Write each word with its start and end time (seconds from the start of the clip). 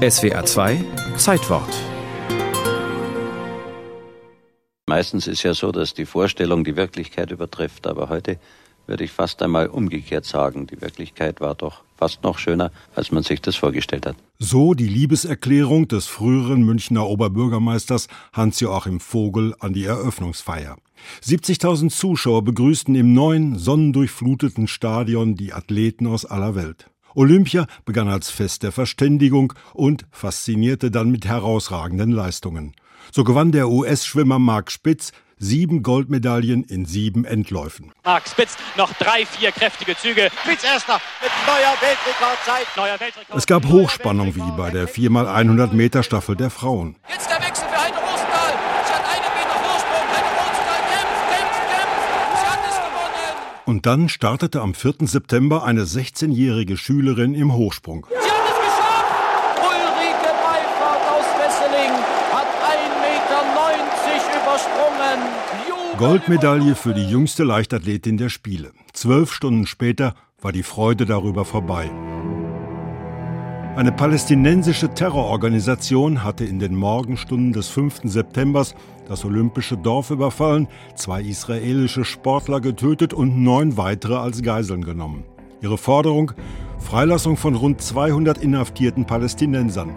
SWR 0.00 0.46
2 0.46 0.82
Zeitwort. 1.18 1.68
Meistens 4.86 5.26
ist 5.26 5.42
ja 5.42 5.52
so, 5.52 5.72
dass 5.72 5.92
die 5.92 6.06
Vorstellung 6.06 6.64
die 6.64 6.74
Wirklichkeit 6.74 7.30
übertrifft, 7.30 7.86
aber 7.86 8.08
heute 8.08 8.38
würde 8.86 9.04
ich 9.04 9.10
fast 9.12 9.42
einmal 9.42 9.66
umgekehrt 9.66 10.24
sagen. 10.24 10.66
Die 10.66 10.80
Wirklichkeit 10.80 11.42
war 11.42 11.54
doch 11.54 11.82
fast 11.98 12.22
noch 12.22 12.38
schöner, 12.38 12.72
als 12.94 13.12
man 13.12 13.24
sich 13.24 13.42
das 13.42 13.56
vorgestellt 13.56 14.06
hat. 14.06 14.16
So 14.38 14.72
die 14.72 14.88
Liebeserklärung 14.88 15.86
des 15.86 16.06
früheren 16.06 16.62
Münchner 16.62 17.06
Oberbürgermeisters 17.06 18.08
Hans-Joachim 18.32 19.00
Vogel 19.00 19.54
an 19.60 19.74
die 19.74 19.84
Eröffnungsfeier. 19.84 20.78
70.000 21.22 21.90
Zuschauer 21.90 22.42
begrüßten 22.42 22.94
im 22.94 23.12
neuen, 23.12 23.58
sonnendurchfluteten 23.58 24.66
Stadion 24.66 25.34
die 25.34 25.52
Athleten 25.52 26.06
aus 26.06 26.24
aller 26.24 26.54
Welt. 26.54 26.88
Olympia 27.14 27.66
begann 27.84 28.08
als 28.08 28.30
Fest 28.30 28.62
der 28.62 28.72
Verständigung 28.72 29.52
und 29.74 30.06
faszinierte 30.10 30.90
dann 30.90 31.10
mit 31.10 31.26
herausragenden 31.26 32.12
Leistungen. 32.12 32.74
So 33.12 33.24
gewann 33.24 33.52
der 33.52 33.68
US-Schwimmer 33.68 34.38
Mark 34.38 34.70
Spitz 34.70 35.12
sieben 35.40 35.82
Goldmedaillen 35.82 36.62
in 36.64 36.84
sieben 36.84 37.24
Endläufen. 37.24 37.92
Mark 38.04 38.28
Spitz, 38.28 38.56
noch 38.76 38.92
drei, 38.94 39.24
vier 39.26 39.50
kräftige 39.50 39.96
Züge. 39.96 40.30
Spitz 40.44 40.62
erster 40.62 41.00
mit 41.22 41.30
neuer 41.46 41.74
Weltrekordzeit. 41.80 42.66
Neuer 42.76 43.00
Weltrekord. 43.00 43.38
Es 43.38 43.46
gab 43.46 43.64
Hochspannung 43.66 44.36
wie 44.36 44.50
bei 44.56 44.70
der 44.70 44.88
4x100 44.88 45.72
Meter 45.72 46.02
Staffel 46.02 46.36
der 46.36 46.50
Frauen. 46.50 46.96
Jetzt 47.08 47.28
der 47.30 47.38
Wechsel 47.40 47.66
für 47.68 47.82
Heide 47.82 47.96
Rosenthal. 47.96 48.52
Sie 48.84 48.92
hat 48.92 49.04
einen 49.08 49.32
Meter 49.34 49.58
Vorsprung. 49.64 50.04
Heide 50.12 50.30
Rosenthal 50.38 50.80
kämpft, 50.92 51.22
kämpft, 51.32 51.62
kämpft. 51.72 51.98
Sie 52.36 52.46
hat 52.46 52.60
es 52.68 52.76
gewonnen. 52.76 53.34
Und 53.70 53.86
dann 53.86 54.08
startete 54.08 54.62
am 54.62 54.74
4. 54.74 54.94
September 55.02 55.62
eine 55.62 55.84
16-jährige 55.84 56.76
Schülerin 56.76 57.36
im 57.36 57.54
Hochsprung. 57.54 58.04
Sie 58.10 58.16
hat 58.16 58.24
es 58.24 58.56
geschafft. 58.66 59.60
Ulrike 59.60 60.32
Meifert 60.42 61.02
aus 61.08 61.28
Wesseling 61.38 61.92
hat 62.32 62.48
1,90 62.66 62.98
Meter 63.06 63.38
übersprungen. 64.42 65.98
Goldmedaille 65.98 66.74
für 66.74 66.94
die 66.94 67.08
jüngste 67.08 67.44
Leichtathletin 67.44 68.18
der 68.18 68.28
Spiele. 68.28 68.72
Zwölf 68.92 69.32
Stunden 69.32 69.68
später 69.68 70.16
war 70.40 70.50
die 70.50 70.64
Freude 70.64 71.06
darüber 71.06 71.44
vorbei. 71.44 71.88
Eine 73.76 73.92
palästinensische 73.92 74.92
Terrororganisation 74.92 76.24
hatte 76.24 76.44
in 76.44 76.58
den 76.58 76.74
Morgenstunden 76.74 77.52
des 77.52 77.68
5. 77.68 78.00
September 78.04 78.66
das 79.06 79.24
olympische 79.24 79.76
Dorf 79.76 80.10
überfallen, 80.10 80.66
zwei 80.96 81.22
israelische 81.22 82.04
Sportler 82.04 82.60
getötet 82.60 83.14
und 83.14 83.42
neun 83.42 83.76
weitere 83.76 84.16
als 84.16 84.42
Geiseln 84.42 84.84
genommen. 84.84 85.24
Ihre 85.62 85.78
Forderung? 85.78 86.32
Freilassung 86.78 87.36
von 87.36 87.54
rund 87.54 87.80
200 87.80 88.38
inhaftierten 88.38 89.06
Palästinensern. 89.06 89.94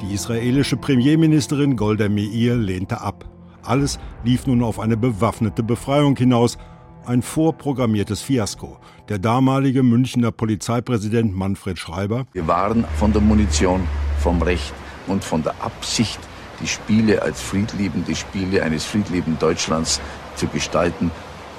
Die 0.00 0.14
israelische 0.14 0.76
Premierministerin 0.76 1.76
Golda 1.76 2.08
Meir 2.08 2.54
lehnte 2.54 3.00
ab. 3.00 3.24
Alles 3.62 3.98
lief 4.24 4.46
nun 4.46 4.62
auf 4.62 4.78
eine 4.78 4.96
bewaffnete 4.96 5.64
Befreiung 5.64 6.16
hinaus, 6.16 6.58
ein 7.10 7.22
vorprogrammiertes 7.22 8.22
Fiasko. 8.22 8.78
Der 9.08 9.18
damalige 9.18 9.82
Münchner 9.82 10.30
Polizeipräsident 10.30 11.34
Manfred 11.34 11.76
Schreiber. 11.76 12.24
Wir 12.32 12.46
waren 12.46 12.84
von 13.00 13.12
der 13.12 13.20
Munition, 13.20 13.80
vom 14.20 14.40
Recht 14.40 14.72
und 15.08 15.24
von 15.24 15.42
der 15.42 15.60
Absicht, 15.60 16.20
die 16.62 16.68
Spiele 16.68 17.20
als 17.20 17.42
friedliebende 17.42 18.14
Spiele 18.14 18.62
eines 18.62 18.84
friedliebenden 18.84 19.40
Deutschlands 19.40 20.00
zu 20.36 20.46
gestalten, 20.46 21.10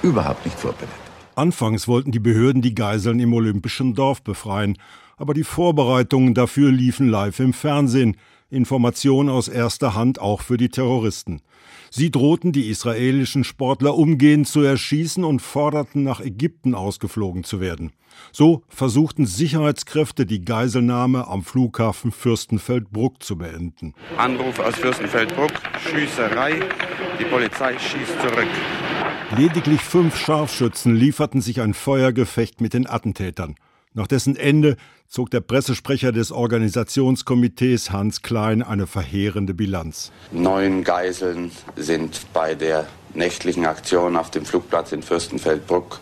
überhaupt 0.01 0.45
nicht 0.45 0.57
vorbereitet. 0.57 0.89
Anfangs 1.35 1.85
wollten 1.85 2.13
die 2.13 2.19
Behörden 2.19 2.61
die 2.61 2.73
Geiseln 2.73 3.19
im 3.19 3.33
Olympischen 3.33 3.93
Dorf 3.93 4.21
befreien, 4.23 4.77
aber 5.17 5.33
die 5.33 5.43
Vorbereitungen 5.43 6.33
dafür 6.33 6.71
liefen 6.71 7.09
live 7.09 7.41
im 7.41 7.51
Fernsehen. 7.51 8.15
Information 8.51 9.29
aus 9.29 9.47
erster 9.47 9.95
Hand 9.95 10.19
auch 10.19 10.41
für 10.41 10.57
die 10.57 10.69
Terroristen. 10.69 11.41
Sie 11.89 12.11
drohten 12.11 12.51
die 12.51 12.69
israelischen 12.69 13.43
Sportler 13.43 13.95
umgehend 13.95 14.47
zu 14.47 14.61
erschießen 14.61 15.23
und 15.23 15.41
forderten 15.41 16.03
nach 16.03 16.21
Ägypten 16.21 16.75
ausgeflogen 16.75 17.43
zu 17.43 17.59
werden. 17.59 17.91
So 18.31 18.63
versuchten 18.67 19.25
Sicherheitskräfte 19.25 20.25
die 20.25 20.43
Geiselnahme 20.43 21.27
am 21.27 21.43
Flughafen 21.43 22.11
Fürstenfeldbruck 22.11 23.23
zu 23.23 23.37
beenden. 23.37 23.93
Anruf 24.17 24.59
aus 24.59 24.75
Fürstenfeldbruck, 24.75 25.51
Schießerei, 25.89 26.59
die 27.19 27.25
Polizei 27.25 27.77
schießt 27.77 28.21
zurück. 28.21 28.47
Lediglich 29.37 29.81
fünf 29.81 30.17
Scharfschützen 30.17 30.95
lieferten 30.95 31.41
sich 31.41 31.61
ein 31.61 31.73
Feuergefecht 31.73 32.59
mit 32.61 32.73
den 32.73 32.87
Attentätern. 32.87 33.55
Nach 33.93 34.07
dessen 34.07 34.37
Ende 34.37 34.77
zog 35.07 35.31
der 35.31 35.41
Pressesprecher 35.41 36.13
des 36.13 36.31
Organisationskomitees 36.31 37.91
Hans 37.91 38.21
Klein 38.21 38.63
eine 38.63 38.87
verheerende 38.87 39.53
Bilanz. 39.53 40.11
Neun 40.31 40.85
Geiseln 40.85 41.51
sind 41.75 42.21
bei 42.33 42.55
der 42.55 42.87
nächtlichen 43.13 43.65
Aktion 43.65 44.15
auf 44.15 44.31
dem 44.31 44.45
Flugplatz 44.45 44.93
in 44.93 45.03
Fürstenfeldbruck 45.03 45.99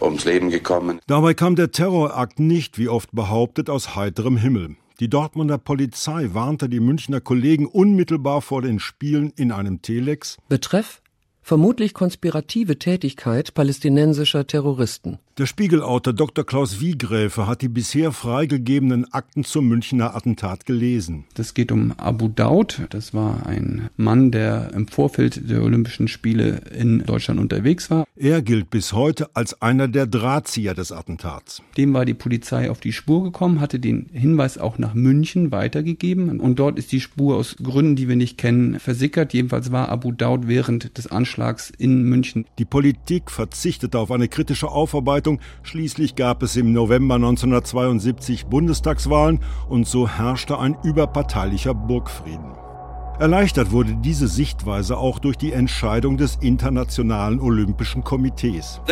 ums 0.00 0.26
Leben 0.26 0.50
gekommen. 0.50 1.00
Dabei 1.06 1.32
kam 1.32 1.56
der 1.56 1.72
Terrorakt 1.72 2.38
nicht, 2.38 2.78
wie 2.78 2.90
oft 2.90 3.10
behauptet, 3.12 3.70
aus 3.70 3.96
heiterem 3.96 4.36
Himmel. 4.36 4.76
Die 5.00 5.08
Dortmunder 5.08 5.56
Polizei 5.56 6.30
warnte 6.32 6.68
die 6.68 6.80
Münchner 6.80 7.20
Kollegen 7.20 7.66
unmittelbar 7.66 8.42
vor 8.42 8.60
den 8.60 8.78
Spielen 8.78 9.32
in 9.36 9.52
einem 9.52 9.80
Telex. 9.80 10.36
Betreff 10.48 11.00
vermutlich 11.42 11.94
konspirative 11.94 12.78
Tätigkeit 12.78 13.54
palästinensischer 13.54 14.46
Terroristen. 14.46 15.18
Der 15.38 15.44
Spiegelautor 15.44 16.14
Dr. 16.14 16.46
Klaus 16.46 16.80
Wiegräfe 16.80 17.46
hat 17.46 17.60
die 17.60 17.68
bisher 17.68 18.10
freigegebenen 18.10 19.12
Akten 19.12 19.44
zum 19.44 19.68
Münchner 19.68 20.16
Attentat 20.16 20.64
gelesen. 20.64 21.24
Das 21.34 21.52
geht 21.52 21.70
um 21.70 21.92
Abu 21.98 22.28
Daud. 22.28 22.86
Das 22.88 23.12
war 23.12 23.44
ein 23.44 23.90
Mann, 23.98 24.30
der 24.30 24.72
im 24.72 24.88
Vorfeld 24.88 25.50
der 25.50 25.62
Olympischen 25.62 26.08
Spiele 26.08 26.62
in 26.74 27.00
Deutschland 27.04 27.38
unterwegs 27.38 27.90
war. 27.90 28.06
Er 28.16 28.40
gilt 28.40 28.70
bis 28.70 28.94
heute 28.94 29.28
als 29.36 29.60
einer 29.60 29.88
der 29.88 30.06
Drahtzieher 30.06 30.72
des 30.72 30.90
Attentats. 30.90 31.60
Dem 31.76 31.92
war 31.92 32.06
die 32.06 32.14
Polizei 32.14 32.70
auf 32.70 32.80
die 32.80 32.94
Spur 32.94 33.24
gekommen, 33.24 33.60
hatte 33.60 33.78
den 33.78 34.06
Hinweis 34.14 34.56
auch 34.56 34.78
nach 34.78 34.94
München 34.94 35.52
weitergegeben. 35.52 36.40
Und 36.40 36.58
dort 36.58 36.78
ist 36.78 36.92
die 36.92 37.00
Spur 37.02 37.36
aus 37.36 37.56
Gründen, 37.62 37.96
die 37.96 38.08
wir 38.08 38.16
nicht 38.16 38.38
kennen, 38.38 38.80
versickert. 38.80 39.34
Jedenfalls 39.34 39.70
war 39.70 39.90
Abu 39.90 40.12
Daud 40.12 40.48
während 40.48 40.96
des 40.96 41.08
Anschlags 41.08 41.70
in 41.76 42.04
München. 42.04 42.46
Die 42.58 42.64
Politik 42.64 43.30
verzichtete 43.30 43.98
auf 43.98 44.10
eine 44.10 44.28
kritische 44.28 44.70
Aufarbeitung 44.70 45.25
Zeitung. 45.26 45.40
Schließlich 45.62 46.14
gab 46.14 46.42
es 46.42 46.56
im 46.56 46.72
November 46.72 47.16
1972 47.16 48.46
Bundestagswahlen 48.46 49.40
und 49.68 49.86
so 49.86 50.08
herrschte 50.08 50.58
ein 50.58 50.76
überparteilicher 50.84 51.74
Burgfrieden. 51.74 52.54
Erleichtert 53.18 53.72
wurde 53.72 53.94
diese 53.94 54.28
Sichtweise 54.28 54.98
auch 54.98 55.18
durch 55.18 55.38
die 55.38 55.54
Entscheidung 55.54 56.18
des 56.18 56.36
Internationalen 56.36 57.40
Olympischen 57.40 58.04
Komitees. 58.04 58.82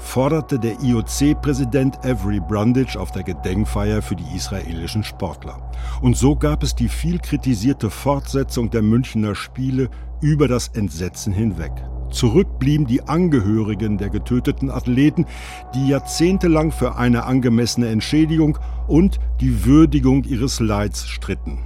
Forderte 0.00 0.58
der 0.58 0.80
IOC-Präsident 0.82 2.04
Avery 2.04 2.40
Brundage 2.40 2.98
auf 2.98 3.12
der 3.12 3.22
Gedenkfeier 3.22 4.02
für 4.02 4.16
die 4.16 4.36
israelischen 4.36 5.04
Sportler. 5.04 5.70
Und 6.02 6.16
so 6.16 6.34
gab 6.34 6.64
es 6.64 6.74
die 6.74 6.88
viel 6.88 7.20
kritisierte 7.20 7.90
Fortsetzung 7.90 8.70
der 8.70 8.82
Münchner 8.82 9.36
Spiele 9.36 9.88
über 10.20 10.48
das 10.48 10.66
Entsetzen 10.74 11.32
hinweg. 11.32 11.70
Zurück 12.14 12.60
blieben 12.60 12.86
die 12.86 13.02
Angehörigen 13.02 13.98
der 13.98 14.08
getöteten 14.08 14.70
Athleten, 14.70 15.26
die 15.74 15.88
jahrzehntelang 15.88 16.70
für 16.70 16.94
eine 16.94 17.24
angemessene 17.24 17.88
Entschädigung 17.88 18.56
und 18.86 19.18
die 19.40 19.64
Würdigung 19.64 20.22
ihres 20.22 20.60
Leids 20.60 21.08
stritten. 21.08 21.58